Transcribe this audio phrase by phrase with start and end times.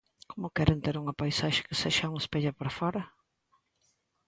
[0.31, 3.03] ¿Como queren ter unha paisaxe que sexa un espello para fóra?